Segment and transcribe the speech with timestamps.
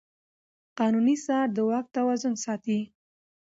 [0.77, 2.79] قانوني څار د واک توازن ساتي.